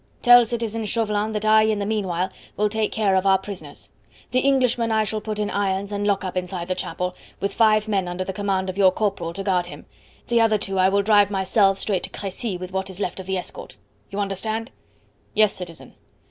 Tell 0.23 0.45
citizen 0.45 0.85
Chauvelin 0.85 1.31
that 1.33 1.45
I 1.45 1.61
in 1.61 1.77
the 1.77 1.85
meanwhile 1.85 2.31
will 2.57 2.69
take 2.69 2.91
care 2.91 3.13
of 3.13 3.27
our 3.27 3.37
prisoners. 3.37 3.91
The 4.31 4.39
Englishman 4.39 4.91
I 4.91 5.03
shall 5.03 5.21
put 5.21 5.37
in 5.37 5.51
irons 5.51 5.91
and 5.91 6.07
lock 6.07 6.23
up 6.23 6.35
inside 6.35 6.69
the 6.69 6.73
chapel, 6.73 7.13
with 7.39 7.53
five 7.53 7.87
men 7.87 8.07
under 8.07 8.23
the 8.23 8.33
command 8.33 8.67
of 8.67 8.79
your 8.79 8.91
corporal 8.91 9.31
to 9.33 9.43
guard 9.43 9.67
him, 9.67 9.85
the 10.27 10.41
other 10.41 10.57
two 10.57 10.79
I 10.79 10.89
will 10.89 11.03
drive 11.03 11.29
myself 11.29 11.77
straight 11.77 12.01
to 12.05 12.09
Crecy 12.09 12.57
with 12.57 12.71
what 12.71 12.89
is 12.89 12.99
left 12.99 13.19
of 13.19 13.27
the 13.27 13.37
escort. 13.37 13.75
You 14.09 14.17
understand?" 14.17 14.71
"Yes, 15.35 15.53
citizen." 15.53 15.93